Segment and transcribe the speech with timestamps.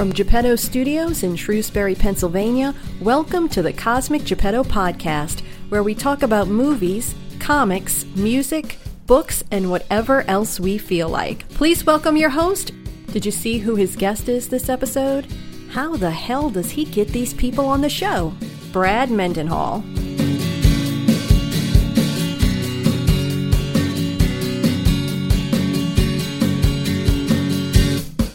[0.00, 6.22] From Geppetto Studios in Shrewsbury, Pennsylvania, welcome to the Cosmic Geppetto Podcast, where we talk
[6.22, 11.46] about movies, comics, music, books, and whatever else we feel like.
[11.50, 12.72] Please welcome your host.
[13.08, 15.26] Did you see who his guest is this episode?
[15.68, 18.32] How the hell does he get these people on the show?
[18.72, 19.80] Brad Mendenhall.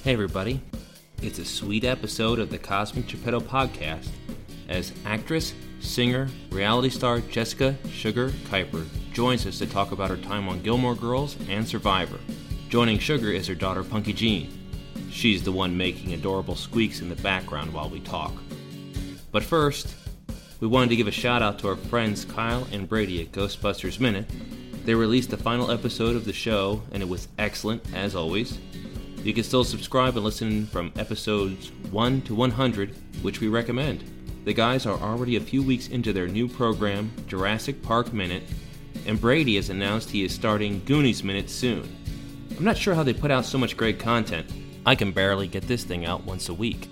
[0.04, 0.62] Hey, everybody.
[1.26, 4.10] It's a sweet episode of the Cosmic Geppetto podcast
[4.70, 10.48] as actress, singer, reality star Jessica Sugar Kiper joins us to talk about her time
[10.48, 12.20] on Gilmore Girls and Survivor.
[12.70, 14.56] Joining Sugar is her daughter Punky Jean.
[15.10, 18.34] She's the one making adorable squeaks in the background while we talk.
[19.32, 19.96] But first,
[20.60, 24.00] we wanted to give a shout out to our friends Kyle and Brady at Ghostbusters
[24.00, 24.30] Minute.
[24.86, 28.60] They released the final episode of the show, and it was excellent, as always.
[29.26, 34.04] You can still subscribe and listen from episodes 1 to 100, which we recommend.
[34.46, 38.44] The guys are already a few weeks into their new program, Jurassic Park Minute,
[39.08, 41.90] and Brady has announced he is starting Goonies Minute soon.
[42.56, 44.48] I'm not sure how they put out so much great content.
[44.86, 46.88] I can barely get this thing out once a week.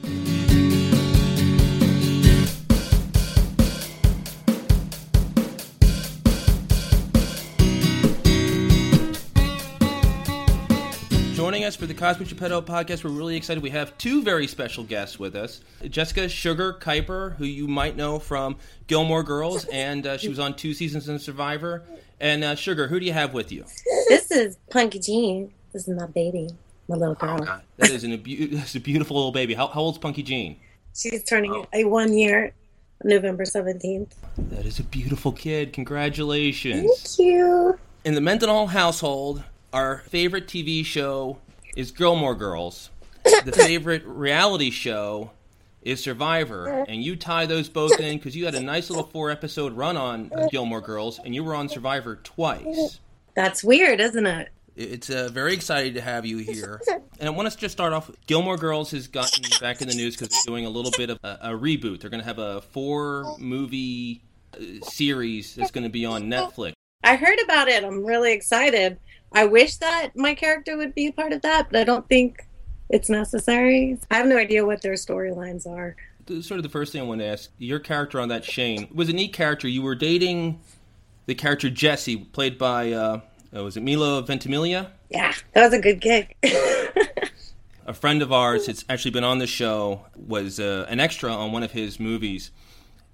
[11.84, 13.62] For the Cosmic Geppetto podcast, we're really excited.
[13.62, 15.60] We have two very special guests with us.
[15.90, 18.56] Jessica Sugar Kiper, who you might know from
[18.88, 21.84] Gilmore Girls, and uh, she was on two seasons in Survivor.
[22.22, 23.66] And uh, Sugar, who do you have with you?
[24.08, 25.52] This is Punky Jean.
[25.74, 26.48] This is my baby,
[26.88, 27.40] my little girl.
[27.42, 28.24] Oh, God, that is an,
[28.54, 29.54] that's a beautiful little baby.
[29.54, 30.56] How, how old's Punky Jean?
[30.96, 32.54] She's turning a one year,
[33.04, 34.12] November 17th.
[34.38, 35.74] That is a beautiful kid.
[35.74, 37.18] Congratulations.
[37.18, 37.78] Thank you.
[38.06, 41.40] In the Mendenhall household, our favorite TV show
[41.76, 42.90] is Gilmore Girls.
[43.24, 45.32] The favorite reality show
[45.82, 49.30] is Survivor, and you tie those both in because you had a nice little four
[49.32, 53.00] episode run on Gilmore Girls, and you were on Survivor twice.
[53.36, 54.50] That's weird, isn't it?
[54.76, 56.82] It's uh, very exciting to have you here.
[57.20, 58.10] And I want us to just start off.
[58.26, 61.20] Gilmore Girls has gotten back in the news because they're doing a little bit of
[61.24, 62.02] a, a reboot.
[62.02, 64.24] They're going to have a four movie
[64.56, 66.74] uh, series that's going to be on Netflix.
[67.04, 67.84] I heard about it.
[67.84, 68.98] I'm really excited.
[69.34, 72.46] I wish that my character would be a part of that, but I don't think
[72.90, 73.98] it's necessary.
[74.12, 75.96] I have no idea what their storylines are.
[76.42, 79.10] Sort of the first thing I want to ask your character on that Shane was
[79.10, 79.68] a neat character.
[79.68, 80.62] You were dating
[81.26, 83.20] the character Jesse, played by uh,
[83.56, 84.92] uh, was it Milo Ventimiglia?
[85.10, 86.36] Yeah, that was a good gig.
[87.86, 91.52] a friend of ours that's actually been on the show was uh, an extra on
[91.52, 92.52] one of his movies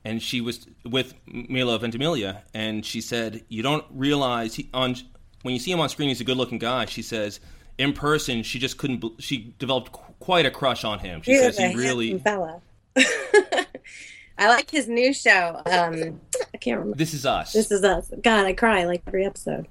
[0.06, 4.96] and she was with Milo Ventimiglia and she said you don't realize he, on
[5.41, 7.39] when you see him on screen he's a good-looking guy she says
[7.77, 11.57] in person she just couldn't she developed quite a crush on him she he says
[11.57, 12.61] he really fella
[14.38, 16.22] I like his new show um
[16.53, 19.67] I can't remember This is Us This is Us God I cry like every episode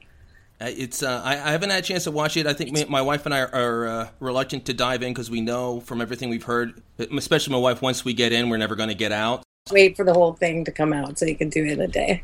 [0.61, 2.47] it's uh, I, I, haven't had a chance to watch it.
[2.47, 5.31] I think my, my wife and I are, are uh, reluctant to dive in because
[5.31, 7.81] we know from everything we've heard, especially my wife.
[7.81, 9.45] Once we get in, we're never going to get out.
[9.71, 11.87] Wait for the whole thing to come out so you can do it in a
[11.87, 12.23] day.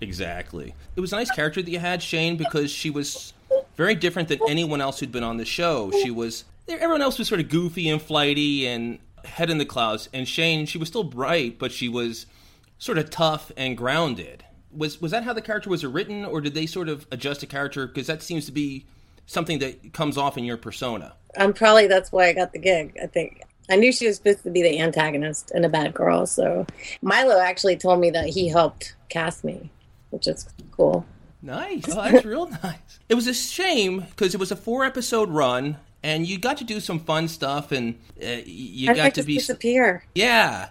[0.00, 0.74] Exactly.
[0.94, 3.32] It was a nice character that you had, Shane, because she was
[3.76, 5.90] very different than anyone else who'd been on the show.
[6.02, 10.08] She was everyone else was sort of goofy and flighty and head in the clouds,
[10.12, 12.26] and Shane, she was still bright, but she was
[12.78, 14.44] sort of tough and grounded
[14.76, 17.46] was was that how the character was written, or did they sort of adjust the
[17.46, 17.86] character?
[17.86, 18.84] Because that seems to be
[19.26, 21.14] something that comes off in your persona.
[21.36, 22.96] I'm probably that's why I got the gig.
[23.02, 26.26] I think I knew she was supposed to be the antagonist and a bad girl.
[26.26, 26.66] So
[27.02, 29.70] Milo actually told me that he helped cast me,
[30.16, 31.06] which is cool.
[31.42, 31.84] Nice.
[31.88, 32.98] Oh, that's real nice.
[33.08, 35.76] It was a shame because it was a four episode run.
[36.02, 39.34] And you got to do some fun stuff, and uh, you I got to be
[39.34, 40.04] disappear.
[40.14, 40.68] Yeah,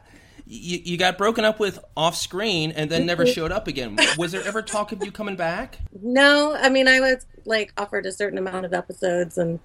[0.48, 3.98] you, you got broken up with off screen and then never showed up again.
[4.18, 5.80] Was there ever talk of you coming back?
[6.02, 9.60] No, I mean I was like offered a certain amount of episodes and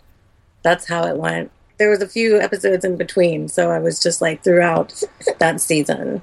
[0.63, 1.51] that's how it went.
[1.79, 5.03] There was a few episodes in between, so I was just like throughout
[5.39, 6.23] that season.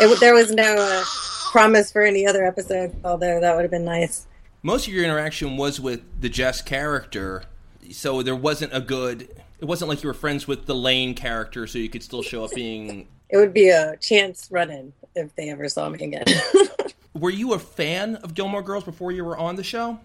[0.00, 1.04] It, there was no uh,
[1.50, 4.26] promise for any other episodes, although that would have been nice.
[4.62, 7.44] Most of your interaction was with the Jess character,
[7.90, 9.28] so there wasn't a good.
[9.60, 12.44] It wasn't like you were friends with the Lane character, so you could still show
[12.44, 16.24] up being it would be a chance run in if they ever saw me again.
[17.14, 19.98] were you a fan of Gilmore Girls before you were on the show?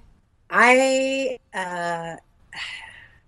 [0.49, 2.15] I uh,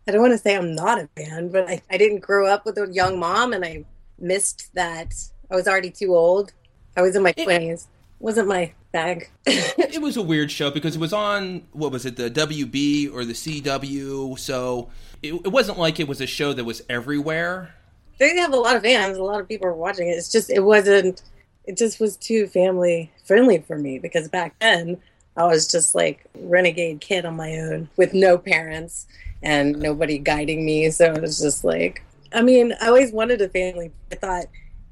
[0.08, 2.66] I don't want to say I'm not a fan, but I, I didn't grow up
[2.66, 3.86] with a young mom, and I
[4.18, 5.14] missed that.
[5.52, 6.54] I was already too old.
[6.96, 7.88] I was in my twenties.
[8.20, 9.30] Wasn't my bag.
[9.46, 13.26] it was a weird show because it was on what was it, the WB or
[13.26, 14.38] the CW?
[14.38, 14.90] So
[15.24, 17.74] it, it wasn't like it was a show that was everywhere
[18.22, 19.18] they have a lot of fans.
[19.18, 20.12] A lot of people are watching it.
[20.12, 21.24] It's just it wasn't.
[21.66, 24.98] It just was too family friendly for me because back then
[25.36, 29.08] I was just like renegade kid on my own with no parents
[29.42, 30.92] and nobody guiding me.
[30.92, 33.92] So it was just like, I mean, I always wanted a family.
[34.12, 34.46] I thought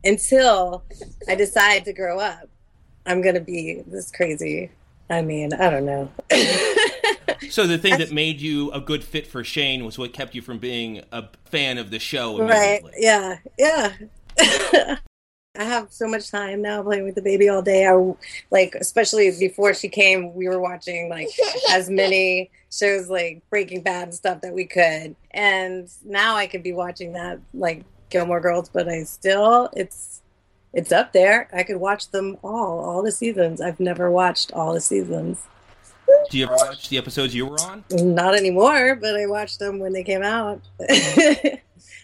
[0.03, 0.83] until
[1.27, 2.49] I decide to grow up,
[3.05, 4.71] I'm going to be this crazy.
[5.09, 6.11] I mean, I don't know.
[7.49, 10.41] so the thing that made you a good fit for Shane was what kept you
[10.41, 12.39] from being a fan of the show.
[12.39, 12.83] Right.
[12.97, 13.37] Yeah.
[13.57, 13.93] Yeah.
[15.57, 17.85] I have so much time now playing with the baby all day.
[17.87, 18.13] I
[18.51, 21.27] like, especially before she came, we were watching like
[21.71, 25.15] as many shows like Breaking Bad and stuff that we could.
[25.31, 30.21] And now I could be watching that like Gilmore Girls, but I still it's
[30.73, 31.47] it's up there.
[31.51, 33.59] I could watch them all, all the seasons.
[33.59, 35.41] I've never watched all the seasons.
[36.29, 37.83] Do you ever watch the episodes you were on?
[37.91, 40.61] Not anymore, but I watched them when they came out.
[40.89, 41.61] I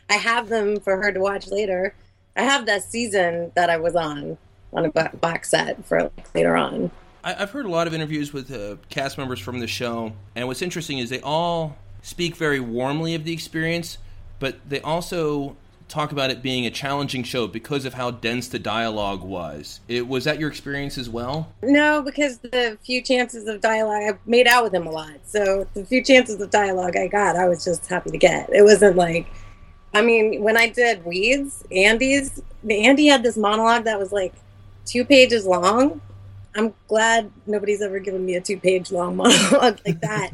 [0.10, 1.94] have them for her to watch later.
[2.36, 4.38] I have that season that I was on
[4.74, 6.92] on a box set for later on.
[7.24, 10.62] I've heard a lot of interviews with uh, cast members from the show, and what's
[10.62, 13.98] interesting is they all speak very warmly of the experience,
[14.38, 15.56] but they also
[15.88, 19.80] talk about it being a challenging show because of how dense the dialogue was.
[19.88, 21.54] It was that your experience as well?
[21.62, 25.14] No, because the few chances of dialogue I made out with him a lot.
[25.26, 28.50] So the few chances of dialogue I got, I was just happy to get.
[28.54, 29.28] It wasn't like
[29.94, 34.34] I mean, when I did Weeds, Andy's Andy had this monologue that was like
[34.86, 36.02] two pages long.
[36.56, 40.32] I'm glad nobody's ever given me a two page long monologue like that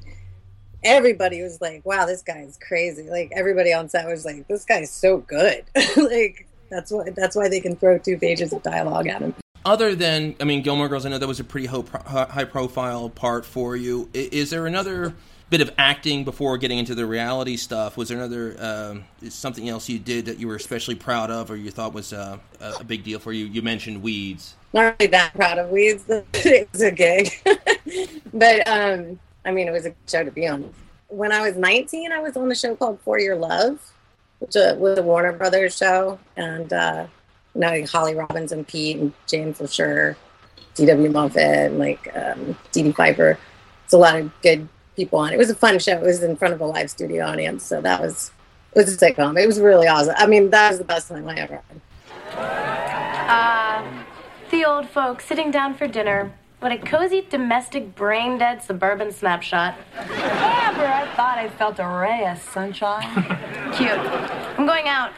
[0.83, 4.65] everybody was like, "Wow, this guy is crazy!" Like everybody on set was like, "This
[4.65, 5.63] guy's so good!"
[5.97, 9.35] like that's why that's why they can throw two pages of dialogue at him.
[9.63, 13.45] Other than, I mean, Gilmore Girls, I know that was a pretty high profile part
[13.45, 14.09] for you.
[14.13, 15.13] Is there another
[15.51, 17.95] bit of acting before getting into the reality stuff?
[17.95, 21.57] Was there another um, something else you did that you were especially proud of, or
[21.57, 23.45] you thought was uh, a big deal for you?
[23.45, 24.55] You mentioned Weeds.
[24.73, 26.05] Not really that proud of Weeds.
[26.09, 27.31] it was a gig,
[28.33, 30.73] but um, I mean, it was a show to be on.
[31.07, 33.79] When I was 19, I was on a show called For Your Love,
[34.39, 37.07] which uh, was a Warner Brothers show, and uh,
[37.53, 40.15] you know, Holly Robinson Peete and James Lesure,
[40.75, 41.11] D.W.
[41.11, 43.37] Moffett, and like um, Dee Piper.
[43.83, 45.33] It's a lot of good people on.
[45.33, 45.93] It was a fun show.
[45.93, 48.31] It was in front of a live studio audience, so that was
[48.73, 49.41] it was a sitcom.
[49.41, 50.15] It was really awesome.
[50.17, 51.81] I mean, that was the best time I ever had.
[53.29, 54.03] Uh,
[54.49, 56.33] the old folks sitting down for dinner.
[56.61, 59.73] What a cozy, domestic, brain dead suburban snapshot.
[59.97, 63.01] Ever I thought I felt a ray of sunshine.
[63.73, 63.89] Cute.
[63.89, 65.11] I'm going out.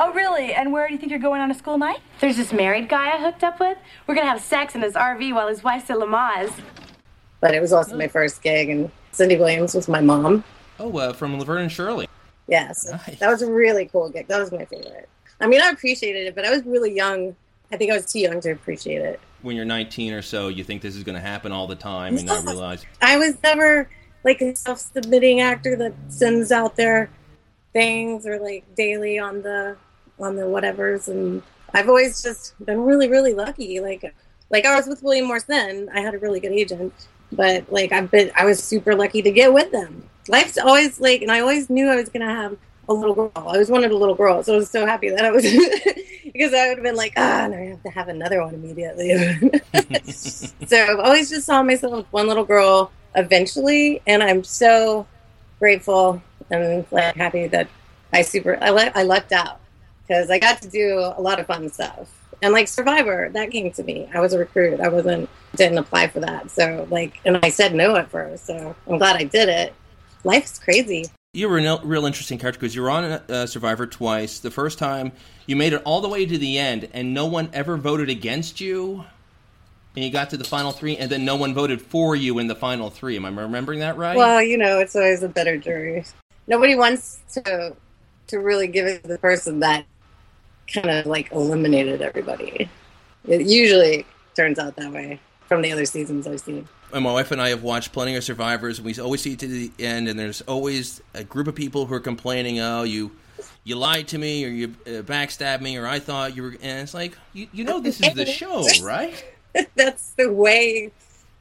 [0.00, 0.52] Oh, really?
[0.52, 2.00] And where do you think you're going on a school night?
[2.18, 3.78] There's this married guy I hooked up with.
[4.08, 6.52] We're gonna have sex in his RV while his wife's at Lamaze.
[7.40, 10.42] But it was also my first gig, and Cindy Williams was my mom.
[10.80, 12.08] Oh, uh, from Laverne and Shirley.
[12.48, 13.20] Yes, nice.
[13.20, 14.26] that was a really cool gig.
[14.26, 15.08] That was my favorite.
[15.40, 17.36] I mean, I appreciated it, but I was really young.
[17.70, 20.64] I think I was too young to appreciate it when you're 19 or so, you
[20.64, 22.84] think this is going to happen all the time, and not realize.
[23.00, 23.88] I was never
[24.24, 27.10] like a self-submitting actor that sends out their
[27.72, 29.76] things or like daily on the
[30.18, 31.42] on the whatevers, and
[31.74, 33.80] I've always just been really, really lucky.
[33.80, 34.14] Like,
[34.50, 35.88] like I was with William Morris then.
[35.94, 36.92] I had a really good agent,
[37.32, 40.08] but like I've been, I was super lucky to get with them.
[40.28, 42.56] Life's always like, and I always knew I was going to have
[42.88, 43.32] a little girl.
[43.36, 45.42] I always wanted a little girl, so I was so happy that I was
[46.24, 49.14] because I would have been like, ah, oh, I have to have another one immediately.
[50.04, 55.06] so I've always just saw myself one little girl eventually, and I'm so
[55.58, 57.68] grateful and like happy that
[58.12, 59.60] I super I le- I lucked out
[60.06, 62.14] because I got to do a lot of fun stuff.
[62.40, 64.08] And like Survivor, that came to me.
[64.14, 64.80] I was a recruit.
[64.80, 66.50] I wasn't didn't apply for that.
[66.50, 68.46] So like, and I said no at first.
[68.46, 69.74] So I'm glad I did it.
[70.24, 74.40] Life's crazy you were a real interesting character because you were on uh, Survivor twice.
[74.40, 75.12] The first time
[75.46, 78.60] you made it all the way to the end, and no one ever voted against
[78.60, 79.04] you.
[79.94, 82.46] And you got to the final three, and then no one voted for you in
[82.46, 83.16] the final three.
[83.16, 84.16] Am I remembering that right?
[84.16, 86.04] Well, you know, it's always a better jury.
[86.46, 87.76] Nobody wants to
[88.28, 89.86] to really give it to the person that
[90.72, 92.68] kind of like eliminated everybody.
[93.26, 97.30] It usually turns out that way from the other seasons I've seen and my wife
[97.30, 100.08] and I have watched plenty of Survivors, and we always see it to the end,
[100.08, 103.12] and there's always a group of people who are complaining, "Oh, you."
[103.64, 106.56] You lied to me, or you uh, backstabbed me, or I thought you were.
[106.62, 109.22] And it's like, you, you know, this is the show, right?
[109.74, 110.90] That's the way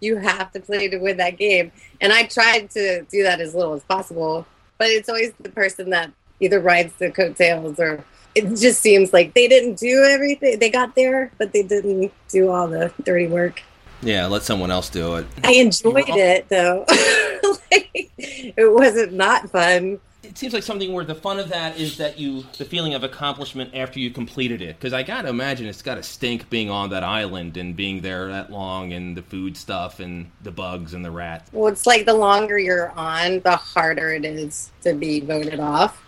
[0.02, 1.72] you have to play to win that game.
[2.02, 4.46] And I tried to do that as little as possible,
[4.78, 6.12] but it's always the person that
[6.42, 8.04] either rides the coattails or
[8.36, 10.60] it just seems like they didn't do everything.
[10.60, 13.64] They got there, but they didn't do all the dirty work.
[14.02, 15.26] Yeah, let someone else do it.
[15.44, 16.86] I enjoyed it though.
[17.72, 20.00] like, it wasn't not fun.
[20.24, 23.04] it seems like something where the fun of that is that you the feeling of
[23.04, 24.78] accomplishment after you completed it.
[24.78, 28.28] Because I gotta imagine it's got to stink being on that island and being there
[28.28, 31.50] that long and the food stuff and the bugs and the rats.
[31.52, 36.04] Well, it's like the longer you're on, the harder it is to be voted off.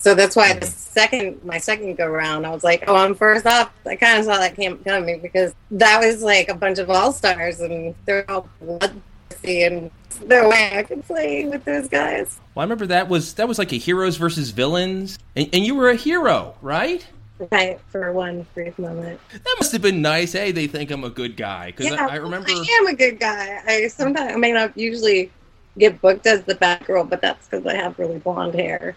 [0.00, 0.66] So that's why the mm-hmm.
[0.66, 3.72] second, my second go round, I was like, oh, I'm first up.
[3.86, 7.12] I kind of saw that camp coming because that was like a bunch of all
[7.12, 9.90] stars and they're all bloodthirsty and
[10.26, 12.40] no way I could play with those guys.
[12.54, 15.74] Well, I remember that was that was like a heroes versus villains, and, and you
[15.74, 17.06] were a hero, right?
[17.52, 19.18] Right, for one brief moment.
[19.32, 20.32] That must have been nice.
[20.32, 22.50] Hey, they think I'm a good guy because Yeah, I, I remember.
[22.50, 23.60] I am a good guy.
[23.66, 25.30] I sometimes I may not usually
[25.78, 28.96] get booked as the bad girl, but that's because I have really blonde hair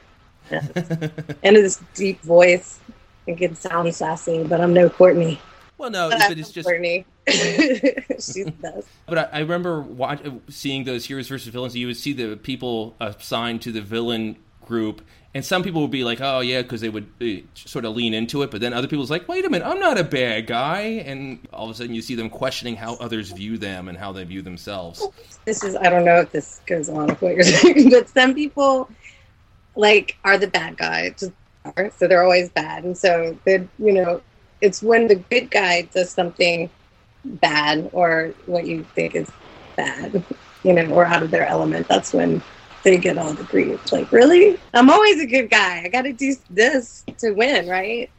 [0.52, 2.80] and this deep voice.
[3.28, 5.40] I can sound sassy, but I'm no Courtney.
[5.78, 6.68] well, no, But but it's just.
[6.68, 7.06] Courtney.
[7.28, 8.88] She's the best.
[9.08, 11.76] But I, I remember watch, seeing those heroes versus villains.
[11.76, 14.36] You would see the people assigned to the villain
[14.66, 15.02] group,
[15.34, 18.14] and some people would be like, "Oh yeah," because they would uh, sort of lean
[18.14, 18.52] into it.
[18.52, 21.66] But then other people's like, "Wait a minute, I'm not a bad guy," and all
[21.66, 24.42] of a sudden you see them questioning how others view them and how they view
[24.42, 25.08] themselves.
[25.46, 28.34] This is I don't know if this goes along with what you're saying, but some
[28.34, 28.90] people
[29.76, 31.32] like are the bad guy, just
[31.78, 34.22] are, so they're always bad, and so they you know
[34.62, 36.70] it's when the good guy does something
[37.26, 39.30] bad or what you think is
[39.76, 40.24] bad,
[40.64, 41.88] you know, or out of their element.
[41.88, 42.42] That's when
[42.84, 43.92] they get all the grief.
[43.92, 44.60] Like, really?
[44.74, 45.82] I'm always a good guy.
[45.84, 48.10] I got to do this to win, right?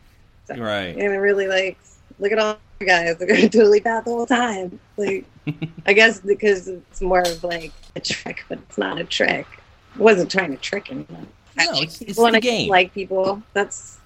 [0.49, 0.95] Right.
[0.97, 1.79] And it really like,
[2.19, 3.17] look at all the guys.
[3.17, 4.79] They're totally bad the whole time.
[4.97, 5.25] Like,
[5.87, 9.47] I guess because it's more of like a trick, but it's not a trick.
[9.95, 11.29] I wasn't trying to trick anyone.
[11.59, 12.69] I No, like it's- it's the game.
[12.69, 13.43] Like people.
[13.53, 13.99] That's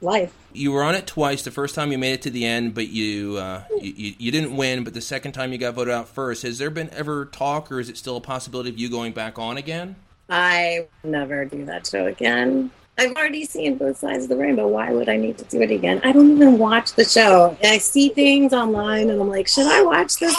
[0.00, 0.32] life.
[0.52, 1.42] You were on it twice.
[1.42, 4.30] The first time you made it to the end, but you, uh, you you you
[4.32, 4.84] didn't win.
[4.84, 6.42] But the second time you got voted out first.
[6.42, 9.38] Has there been ever talk, or is it still a possibility of you going back
[9.38, 9.96] on again?
[10.30, 12.70] I will never do that show again.
[12.98, 14.66] I've already seen both sides of the rainbow.
[14.66, 16.00] Why would I need to do it again?
[16.02, 17.56] I don't even watch the show.
[17.62, 20.34] I see things online, and I'm like, should I watch this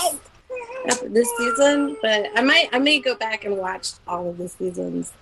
[1.05, 1.95] this season?
[2.01, 2.69] But I might.
[2.73, 5.13] I may go back and watch all of the seasons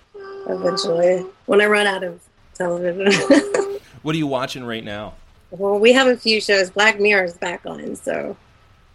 [0.48, 2.20] eventually when I run out of
[2.54, 3.12] television.
[4.02, 5.14] What are you watching right now?
[5.50, 6.70] well, we have a few shows.
[6.70, 8.36] Black Mirror is back on, so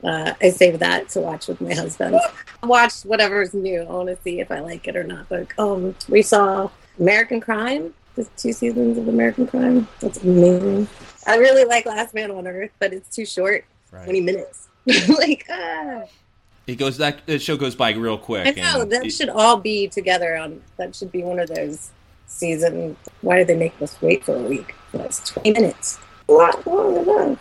[0.04, 2.20] uh, I saved that to watch with my husband.
[2.64, 3.82] watch whatever's new.
[3.82, 5.28] I want to see if I like it or not.
[5.30, 6.70] But um, we saw
[7.00, 7.94] American Crime.
[8.16, 9.88] The two seasons of American Crime.
[10.00, 10.88] That's amazing.
[11.26, 13.66] I really like Last Man on Earth, but it's too short.
[13.90, 14.68] Twenty minutes.
[15.08, 16.04] like ah.
[16.68, 18.48] It goes that the show goes by real quick.
[18.58, 20.62] I know that it- should all be together on.
[20.78, 21.92] That should be one of those
[22.28, 22.98] seasons.
[23.22, 24.74] Why did they make us wait for a week?
[24.94, 26.00] That's twenty minutes.
[26.30, 27.40] A lot long enough.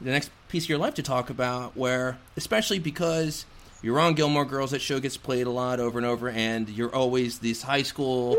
[0.00, 3.44] the next piece of your life to talk about, where especially because
[3.82, 6.94] you're on Gilmore Girls, that show gets played a lot over and over, and you're
[6.94, 8.36] always this high school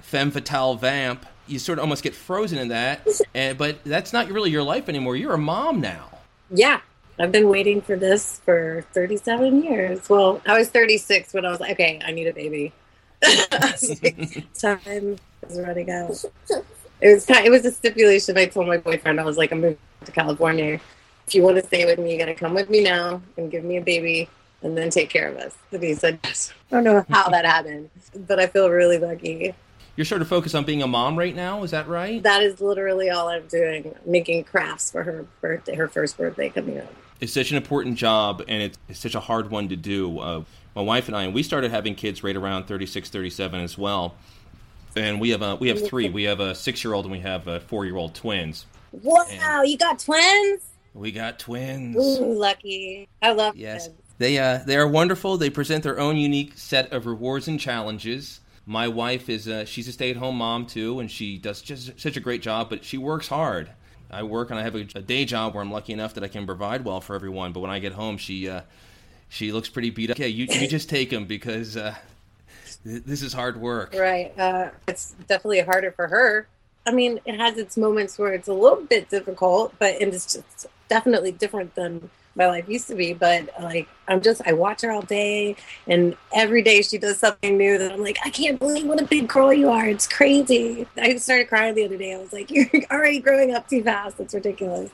[0.00, 1.26] femme fatale vamp.
[1.46, 4.88] You sort of almost get frozen in that, and but that's not really your life
[4.88, 5.14] anymore.
[5.16, 6.08] You're a mom now.
[6.50, 6.80] Yeah.
[7.20, 10.08] I've been waiting for this for 37 years.
[10.08, 12.72] Well, I was 36 when I was like, okay, I need a baby.
[14.58, 16.24] Time is running out.
[17.00, 19.20] It was time, it was a stipulation I told my boyfriend.
[19.20, 20.80] I was like, I'm moving to California.
[21.26, 23.50] If you want to stay with me, you got to come with me now and
[23.50, 24.28] give me a baby
[24.62, 25.56] and then take care of us.
[25.72, 26.52] And he said, yes.
[26.70, 27.90] I don't know how that happened,
[28.26, 29.54] but I feel really lucky.
[29.96, 31.64] You're sort of focused on being a mom right now.
[31.64, 32.22] Is that right?
[32.22, 36.78] That is literally all I'm doing, making crafts for her birthday, her first birthday coming
[36.78, 36.92] up.
[37.20, 40.18] It's such an important job and it's, it's such a hard one to do.
[40.18, 40.44] Uh,
[40.74, 44.14] my wife and i and we started having kids right around 36 37 as well.
[44.96, 46.08] And we have a, we have three.
[46.08, 48.66] We have a six year old and we have a four year old twins.
[48.92, 50.62] Wow, you got twins?
[50.94, 51.96] we got twins.
[51.96, 53.08] Ooh, lucky.
[53.22, 53.86] I love yes.
[53.86, 54.00] twins.
[54.18, 55.36] they uh, they are wonderful.
[55.36, 58.40] They present their own unique set of rewards and challenges.
[58.66, 62.20] My wife is uh, she's a stay-at-home mom too and she does just such a
[62.20, 63.70] great job but she works hard
[64.10, 66.28] i work and i have a, a day job where i'm lucky enough that i
[66.28, 68.60] can provide well for everyone but when i get home she uh,
[69.28, 71.94] she looks pretty beat up okay you, you just take them because uh,
[72.84, 74.32] th- this is hard work Right.
[74.38, 76.46] Uh, it's definitely harder for her.
[76.86, 80.66] I mean, it has its moments where it's a little bit difficult, but it's just
[80.88, 83.12] definitely different than my life used to be.
[83.12, 87.56] But like, I'm just I watch her all day, and every day she does something
[87.56, 89.86] new that I'm like, I can't believe what a big girl you are.
[89.86, 90.86] It's crazy.
[90.96, 92.14] I started crying the other day.
[92.14, 94.20] I was like, you're already growing up too fast.
[94.20, 94.90] It's ridiculous.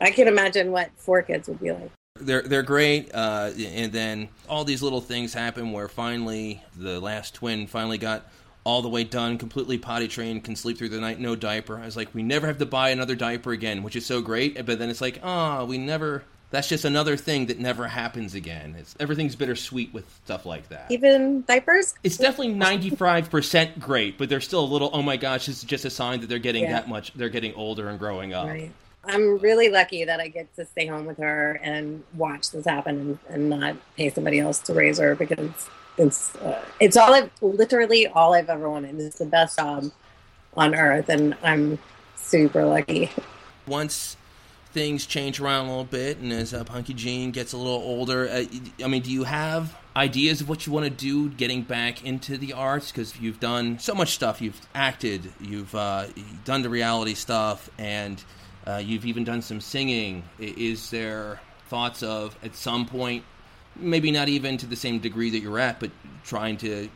[0.00, 1.90] I can't imagine what four kids would be like.
[2.20, 7.34] they're they're great uh, and then all these little things happen where finally the last
[7.34, 8.26] twin finally got
[8.64, 11.84] all the way done completely potty trained can sleep through the night no diaper i
[11.84, 14.78] was like we never have to buy another diaper again which is so great but
[14.78, 18.76] then it's like oh we never that's just another thing that never happens again.
[18.78, 20.88] It's everything's bittersweet with stuff like that.
[20.88, 21.94] Even diapers?
[22.04, 24.88] It's definitely ninety five percent great, but they're still a little.
[24.92, 26.74] Oh my gosh, is just a sign that they're getting Yeah.
[26.74, 27.12] that much.
[27.14, 28.46] They're getting older and growing up.
[28.46, 28.70] Right.
[29.04, 33.00] I'm really lucky that I get to stay home with her and watch this happen
[33.00, 37.30] and, and not pay somebody else to raise her because it's uh, it's all I've
[37.40, 39.00] literally all I've ever wanted.
[39.00, 39.90] It's the best job
[40.56, 41.78] on earth, and I'm
[42.16, 43.10] super lucky.
[43.66, 44.16] Once
[44.72, 48.28] things change around a little bit, and as uh, Punky Jean gets a little older,
[48.28, 48.44] uh,
[48.84, 52.36] I mean, do you have ideas of what you want to do getting back into
[52.36, 52.90] the arts?
[52.90, 54.42] Because you've done so much stuff.
[54.42, 58.22] You've acted, you've uh, you've done the reality stuff, and
[58.66, 60.24] uh, you've even done some singing.
[60.38, 63.24] Is there thoughts of at some point,
[63.76, 65.90] maybe not even to the same degree that you're at, but
[66.24, 66.88] trying to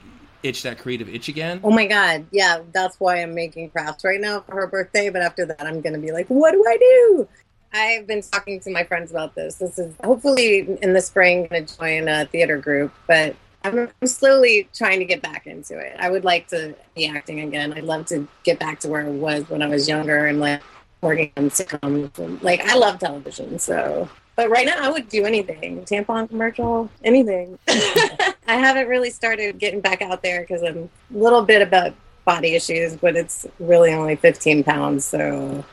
[0.43, 1.61] itch that creative itch again?
[1.65, 5.11] Oh my god, yeah, that's why I'm making crafts right now for her birthday.
[5.11, 7.29] But after that, I'm gonna be like, what do I do?
[7.73, 9.57] I've been talking to my friends about this.
[9.57, 14.69] This is hopefully in the spring going to join a theater group, but I'm slowly
[14.73, 15.95] trying to get back into it.
[15.99, 17.75] I would like to be acting again.
[17.75, 20.63] I'd love to get back to where I was when I was younger and like
[21.03, 22.43] working on sitcoms.
[22.43, 24.09] Like I love television, so.
[24.39, 27.59] But right now, I would do anything tampon commercial, anything.
[27.69, 31.93] I haven't really started getting back out there because I'm a little bit about
[32.25, 35.05] body issues, but it's really only 15 pounds.
[35.05, 35.65] So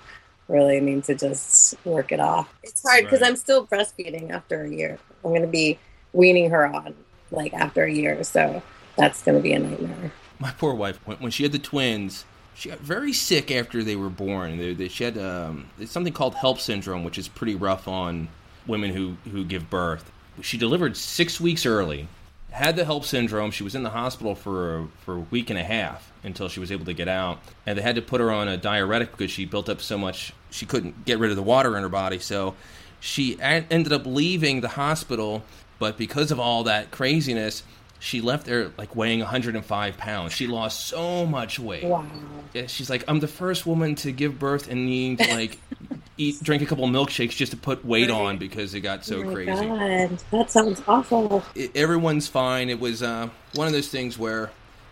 [0.47, 2.51] really need to just work it off.
[2.63, 3.27] It's hard because Right.
[3.27, 4.97] I'm still breastfeeding after a year.
[5.23, 5.77] I'm going to be
[6.13, 6.95] weaning her on
[7.29, 8.23] like after a year.
[8.23, 8.63] So
[8.97, 10.11] that's going to be a nightmare.
[10.39, 13.95] my poor wife when, when she had the twins she got very sick after they
[13.95, 17.87] were born they, they, she had um, something called HELLP syndrome which is pretty rough
[17.87, 18.27] on
[18.67, 20.11] women who, who give birth.
[20.41, 22.07] She delivered six weeks early
[22.51, 23.51] had the HELLP syndrome.
[23.51, 26.61] She was in the hospital for a, for a week and a half until she
[26.61, 27.39] was able to get out.
[27.65, 30.31] And they had to put her on a diuretic because she built up so much
[30.51, 32.17] she couldn't get rid of the water in her body.
[32.17, 32.55] So
[33.01, 35.43] she ended up leaving the hospital
[35.79, 37.63] but because of all that craziness
[38.05, 42.05] she left there like weighing 105 pounds she lost so much weight Wow.
[42.53, 45.59] yeah, she's like i'm the first woman to give birth and need to like
[46.17, 48.15] eat drink a couple milkshakes just to put weight Right.
[48.21, 51.43] on because it got so oh my crazy God, that sounds awful.
[51.55, 52.69] it, everyone's fine.
[52.69, 54.49] It was uh, one of those things where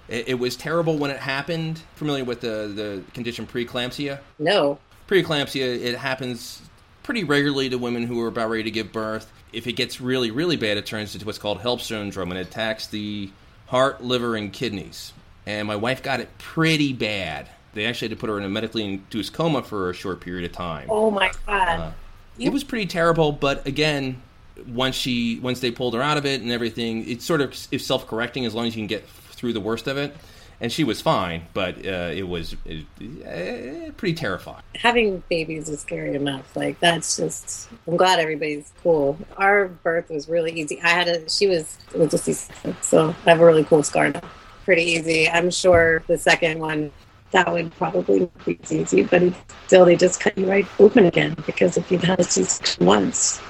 [0.09, 1.81] it, it was terrible when it happened.
[1.95, 4.19] Familiar with the the condition preeclampsia?
[4.39, 4.79] No.
[5.07, 6.61] Preeclampsia it happens
[7.03, 9.31] pretty regularly to women who are about ready to give birth.
[9.53, 12.47] If it gets really really bad, it turns into what's called HELLP syndrome and it
[12.47, 13.29] attacks the
[13.67, 15.13] heart, liver, and kidneys.
[15.45, 17.49] And my wife got it pretty bad.
[17.73, 20.45] They actually had to put her in a medically induced coma for a short period
[20.49, 20.87] of time.
[20.89, 21.79] Oh my God.
[21.79, 21.91] Uh,
[22.37, 24.21] it was pretty terrible, but again,
[24.67, 28.07] once she once they pulled her out of it and everything, it's sort of self
[28.07, 30.15] correcting as long as you can get through the worst of it.
[30.61, 34.63] And she was fine, but uh, it was uh, pretty terrifying.
[34.75, 36.55] having babies is scary enough.
[36.55, 37.69] Like that's just.
[37.87, 39.17] I'm glad everybody's cool.
[39.37, 40.81] Our birth was really easy.
[40.81, 41.29] I had a.
[41.29, 44.21] She was it was a C-section, so I have a really cool scar now.
[44.63, 45.29] Pretty easy.
[45.29, 46.91] I'm sure the second one
[47.31, 49.21] that would probably be as easy, but
[49.67, 53.41] still they just cut you right open again because if you've had a C-section once,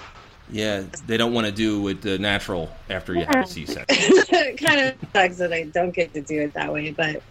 [0.50, 3.86] Yeah, they don't want to do it the natural after you have a C section.
[3.90, 6.92] it kind of sucks that I don't get to do it that way.
[6.92, 7.22] But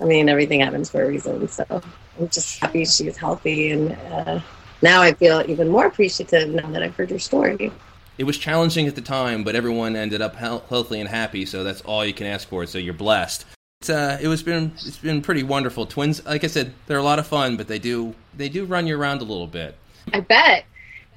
[0.00, 1.48] I mean, everything happens for a reason.
[1.48, 4.40] So I'm just happy she's healthy, and uh,
[4.82, 7.72] now I feel even more appreciative now that I've heard your story.
[8.16, 11.62] It was challenging at the time, but everyone ended up health- healthy and happy, so
[11.62, 12.66] that's all you can ask for.
[12.66, 13.44] So you're blessed.
[13.80, 15.86] It's uh, it was been it's been pretty wonderful.
[15.86, 18.86] Twins, like I said, they're a lot of fun, but they do they do run
[18.86, 19.76] you around a little bit.
[20.12, 20.64] I bet.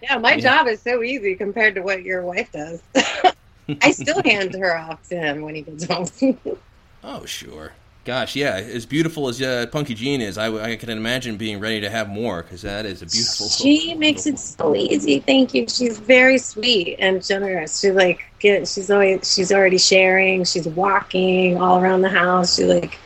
[0.01, 0.57] Yeah, my Yeah.
[0.57, 2.81] job is so easy compared to what your wife does.
[3.81, 6.07] I still hand her off to him when he gets home.
[7.03, 7.71] Oh, sure.
[8.05, 8.53] Gosh, yeah.
[8.57, 11.89] As beautiful as uh, Punky Jean is, I, w- I can imagine being ready to
[11.89, 13.47] have more because that is a beautiful.
[13.49, 15.19] she makes it so easy.
[15.19, 15.65] Thank you.
[15.67, 17.79] She's very sweet and generous.
[17.79, 18.67] She like get.
[18.67, 19.33] She's always.
[19.33, 20.43] She's already sharing.
[20.43, 22.55] She's walking all around the house.
[22.55, 22.99] She like.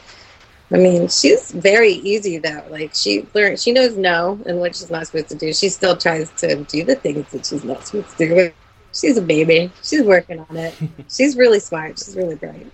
[0.72, 2.64] I mean, she's very easy though.
[2.70, 3.60] Like she learned.
[3.60, 5.54] She knows no and what she's not supposed to do.
[5.54, 8.52] She still tries to do the things that she's not supposed to do.
[8.94, 9.72] She's a baby.
[9.84, 10.74] She's working on it.
[11.10, 12.00] she's really smart.
[12.00, 12.72] She's really bright.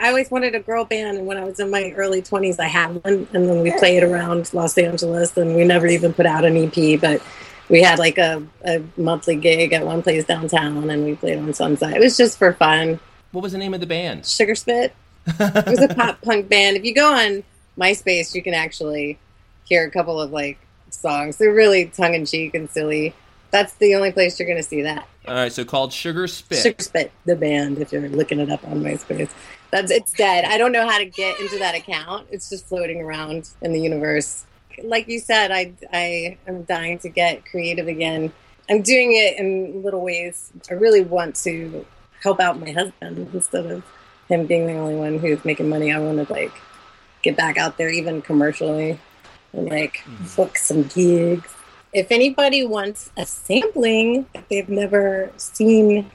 [0.00, 2.66] I always wanted a girl band, and when I was in my early 20s, I
[2.66, 6.44] had one, and then we played around Los Angeles, and we never even put out
[6.44, 7.22] an EP, but
[7.68, 11.52] we had like a, a monthly gig at one place downtown, and we played on
[11.54, 11.94] Sunset.
[11.94, 12.98] It was just for fun.
[13.30, 14.26] What was the name of the band?
[14.26, 14.94] Sugar Spit.
[15.26, 16.76] It was a pop punk band.
[16.76, 17.44] If you go on
[17.78, 19.18] MySpace, you can actually
[19.64, 20.58] hear a couple of like
[20.90, 21.36] songs.
[21.36, 23.14] They're really tongue in cheek and silly.
[23.50, 25.08] That's the only place you're going to see that.
[25.28, 26.58] All right, so called Sugar Spit.
[26.58, 29.30] Sugar Spit, the band, if you're looking it up on MySpace.
[29.70, 30.44] That's it's dead.
[30.44, 32.28] I don't know how to get into that account.
[32.30, 34.44] It's just floating around in the universe.
[34.82, 38.32] Like you said, I I am dying to get creative again.
[38.68, 40.52] I'm doing it in little ways.
[40.70, 41.84] I really want to
[42.22, 43.84] help out my husband instead of
[44.28, 45.92] him being the only one who's making money.
[45.92, 46.52] I want to like
[47.22, 48.98] get back out there, even commercially,
[49.52, 50.36] and like mm-hmm.
[50.36, 51.54] book some gigs.
[51.92, 56.10] If anybody wants a sampling, if they've never seen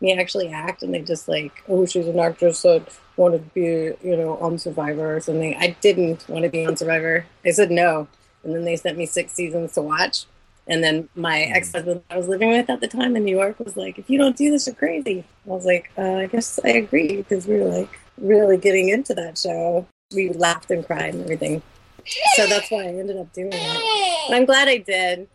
[0.00, 4.08] me actually act, and they just like, oh, she's an actress that wanted to be,
[4.08, 5.56] you know, on Survivor or something.
[5.58, 7.24] I didn't want to be on Survivor.
[7.44, 8.06] I said no,
[8.44, 10.26] and then they sent me six seasons to watch
[10.68, 11.52] and then my hmm.
[11.54, 14.10] ex husband I was living with at the time in New York was like, if
[14.10, 15.24] you don't do this, you're crazy.
[15.46, 19.14] I was like, uh, I guess I agree because we were like really getting into
[19.14, 19.86] that show.
[20.14, 21.62] We laughed and cried and everything.
[22.34, 24.32] So that's why I ended up doing it.
[24.32, 25.28] I'm glad I did,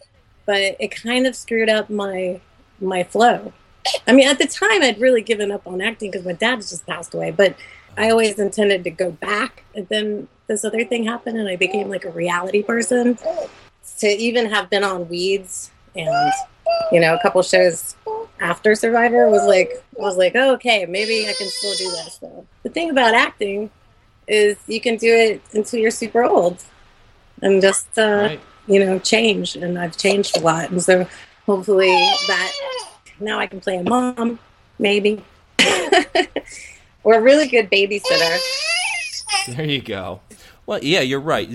[0.46, 2.40] but it kind of screwed up my
[2.80, 3.54] my flow.
[4.08, 6.86] I mean, at the time, I'd really given up on acting because my dad just
[6.86, 7.32] passed away.
[7.32, 7.56] But
[7.98, 11.90] I always intended to go back, and then this other thing happened, and I became
[11.90, 13.18] like a reality person
[14.00, 16.32] to even have been on Weeds and
[16.92, 17.96] you know a couple shows
[18.40, 22.18] after Survivor was like was like oh, okay maybe I can still do this.
[22.20, 23.70] So the thing about acting
[24.28, 26.64] is you can do it until you're super old
[27.42, 28.40] and just uh, right.
[28.68, 29.56] you know change.
[29.56, 31.08] And I've changed a lot, and so
[31.46, 31.92] hopefully
[32.28, 32.52] that
[33.20, 34.40] now I can play a mom
[34.80, 35.24] maybe
[37.04, 38.40] or a really good babysitter.
[39.48, 40.22] There you go.
[40.66, 41.50] Well, yeah, you're right.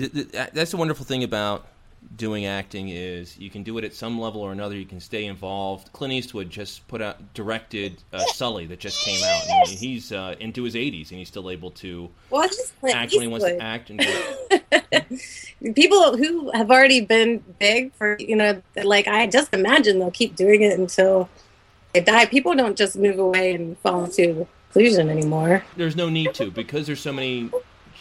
[0.53, 1.65] That's the wonderful thing about
[2.15, 4.75] doing acting is you can do it at some level or another.
[4.75, 5.91] You can stay involved.
[5.93, 9.41] Clint Eastwood just put out directed uh, Sully that just came out.
[9.47, 12.49] And he's uh, into his 80s and he's still able to well,
[12.89, 13.89] act when he wants to act.
[13.89, 14.05] And
[15.75, 20.35] People who have already been big for you know, like I just imagine they'll keep
[20.35, 21.29] doing it until
[21.93, 22.25] they die.
[22.25, 25.63] People don't just move away and fall into conclusion anymore.
[25.75, 27.49] There's no need to because there's so many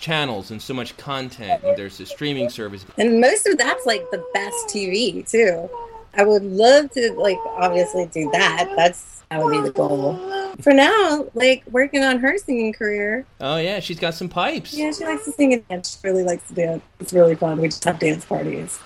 [0.00, 2.84] channels and so much content and there's a streaming service.
[2.98, 5.68] And most of that's like the best tv too.
[6.14, 8.72] I would love to like obviously do that.
[8.76, 10.14] That's that would be the goal.
[10.60, 13.26] For now like working on her singing career.
[13.40, 14.74] Oh yeah she's got some pipes.
[14.74, 15.98] Yeah she likes to sing and dance.
[16.00, 16.82] She really likes to dance.
[17.00, 17.60] It's really fun.
[17.60, 18.78] We just have dance parties.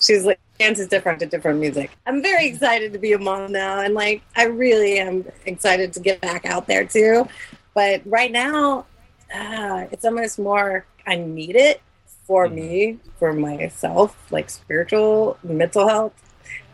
[0.00, 1.90] She's like dance is different to different music.
[2.06, 6.00] I'm very excited to be a mom now and like i really am excited to
[6.00, 7.28] get back out there too.
[7.74, 8.86] But right now
[9.32, 11.80] it's almost more I need it
[12.24, 12.54] for mm-hmm.
[12.54, 16.12] me, for myself, like spiritual, mental health,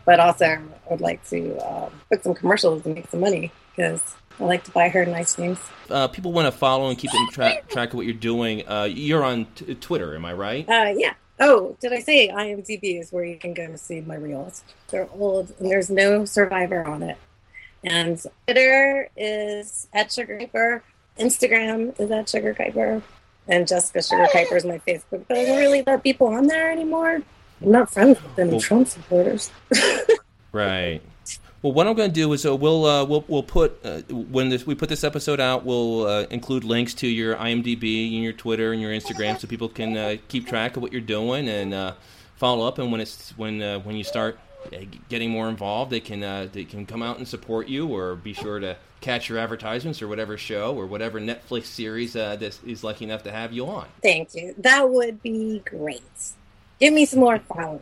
[0.05, 4.01] but also I would like to uh, put some commercials and make some money because
[4.39, 5.59] I like to buy her nice things.
[5.89, 8.67] Uh, people want to follow and keep in tra- track of what you're doing.
[8.67, 10.69] Uh, you're on t- Twitter, am I right?
[10.69, 11.13] Uh, yeah.
[11.41, 14.63] Oh, did I say IMDb is where you can go and see my reels?
[14.89, 17.17] They're old and there's no survivor on it.
[17.83, 20.83] And Twitter is at Sugar Paper.
[21.19, 23.01] Instagram is at Sugar Kiper,
[23.47, 25.25] and Jessica Sugar Kiper is my Facebook.
[25.27, 27.21] But I don't really let people on there anymore.
[27.61, 29.51] I'm not friends with any well, Trump supporters.
[30.51, 31.01] right.
[31.61, 34.47] Well, what I'm going to do is uh, we'll uh, we'll we'll put uh, when
[34.47, 38.31] this, we put this episode out, we'll uh, include links to your IMDb and your
[38.31, 41.73] Twitter and your Instagram, so people can uh, keep track of what you're doing and
[41.73, 41.93] uh,
[42.35, 42.79] follow up.
[42.79, 44.39] And when it's when when you start
[45.09, 48.59] getting more involved, they can they can come out and support you, or be sure
[48.59, 53.05] to catch your advertisements or whatever show or whatever Netflix series uh, that is lucky
[53.05, 53.87] enough to have you on.
[54.01, 54.53] Thank you.
[54.57, 56.01] That would be great.
[56.79, 57.81] Give me some more followers.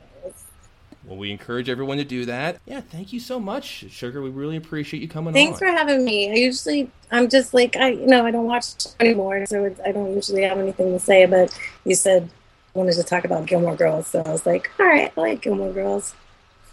[1.05, 2.59] Well, we encourage everyone to do that.
[2.65, 4.21] Yeah, thank you so much, Sugar.
[4.21, 5.67] We really appreciate you coming Thanks on.
[5.67, 6.31] Thanks for having me.
[6.31, 8.67] I usually, I'm just like, I, you know, I don't watch
[8.99, 11.25] anymore, so I don't usually have anything to say.
[11.25, 12.29] But you said
[12.73, 15.71] wanted to talk about Gilmore Girls, so I was like, all right, I like Gilmore
[15.71, 16.13] Girls.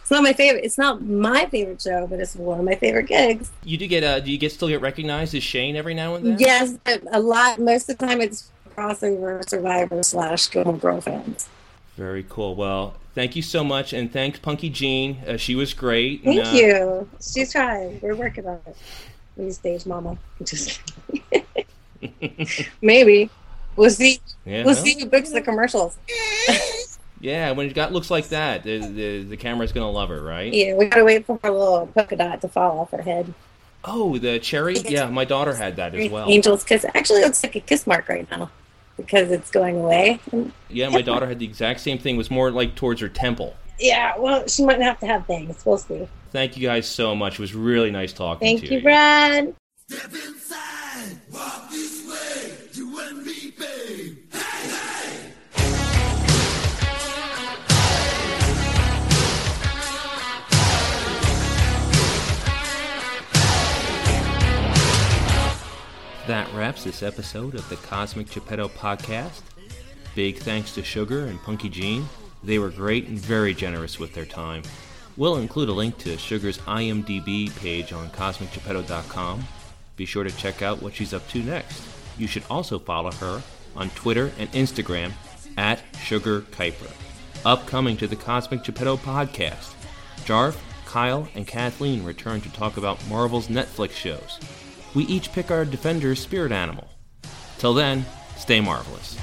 [0.04, 0.64] It's not my favorite.
[0.64, 3.50] It's not my favorite show, but it's one of my favorite gigs.
[3.64, 6.26] You do get uh, do you get still get recognized as Shane every now and
[6.26, 6.38] then?
[6.38, 6.76] Yes,
[7.10, 7.58] a lot.
[7.58, 11.48] Most of the time, it's crossover Survivor slash Gilmore Girl fans.
[11.96, 12.54] Very cool.
[12.54, 15.22] Well, thank you so much, and thanks Punky Jean.
[15.26, 16.22] Uh, she was great.
[16.22, 17.10] Thank and, uh, you.
[17.22, 17.98] She's trying.
[18.02, 18.76] We're working on it.
[19.38, 20.18] These days, Mama.
[20.44, 20.82] Just
[22.82, 23.30] maybe
[23.74, 24.20] we'll see.
[24.44, 25.96] Yeah, we'll see who books the commercials.
[27.24, 30.52] Yeah, when it got looks like that, the the, the camera's gonna love her, right?
[30.52, 33.32] Yeah, we gotta wait for her little polka dot to fall off her head.
[33.82, 34.76] Oh, the cherry?
[34.76, 36.28] Yeah, my daughter had that as well.
[36.30, 36.84] Angel's kiss.
[36.94, 38.50] Actually, looks like a kiss mark right now
[38.98, 40.20] because it's going away.
[40.68, 42.16] Yeah, my daughter had the exact same thing.
[42.16, 43.56] It was more like towards her temple.
[43.80, 45.64] Yeah, well, she might have to have things.
[45.64, 46.06] We'll see.
[46.30, 47.34] Thank you guys so much.
[47.34, 48.82] It was really nice talking Thank to you.
[48.82, 49.54] Thank
[49.90, 50.33] you, Brad.
[66.34, 69.42] That wraps this episode of the Cosmic Geppetto podcast.
[70.16, 72.08] Big thanks to Sugar and Punky Jean.
[72.42, 74.64] They were great and very generous with their time.
[75.16, 79.44] We'll include a link to Sugar's IMDb page on CosmicGeppetto.com.
[79.94, 81.84] Be sure to check out what she's up to next.
[82.18, 83.40] You should also follow her
[83.76, 85.12] on Twitter and Instagram
[85.56, 86.90] at Sugar Kiper.
[87.46, 89.72] Upcoming to the Cosmic Geppetto podcast,
[90.24, 94.40] Jarf, Kyle, and Kathleen return to talk about Marvel's Netflix shows.
[94.94, 96.88] We each pick our Defender's spirit animal.
[97.58, 98.04] Till then,
[98.36, 99.18] stay marvelous.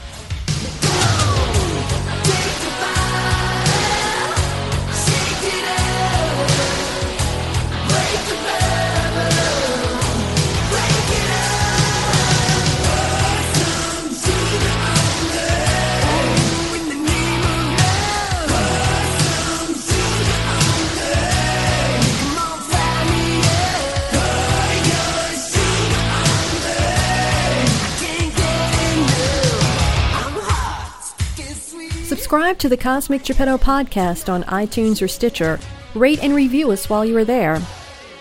[32.32, 35.60] Subscribe to the Cosmic Geppetto podcast on iTunes or Stitcher.
[35.94, 37.60] Rate and review us while you are there.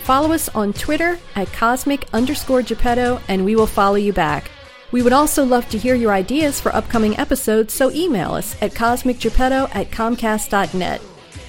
[0.03, 4.51] Follow us on Twitter at cosmic underscore Geppetto and we will follow you back.
[4.90, 8.73] We would also love to hear your ideas for upcoming episodes, so email us at
[8.73, 11.01] cosmicgeppetto at comcast.net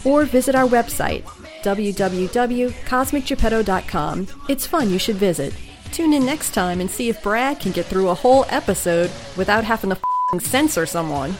[0.05, 1.23] or visit our website,
[1.63, 4.27] www.cosmicgeppetto.com.
[4.49, 5.55] It's fun, you should visit.
[5.91, 9.63] Tune in next time and see if Brad can get through a whole episode without
[9.63, 9.97] having to
[10.39, 11.35] censor someone.